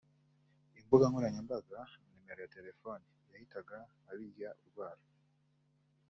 imbuga 0.79 1.03
nkoranyambaga 1.07 1.79
na 1.99 2.05
nimero 2.11 2.39
ya 2.43 2.53
Telefone 2.57 3.05
yahitaga 3.31 3.77
abirya 4.11 4.49
urwara 4.61 5.03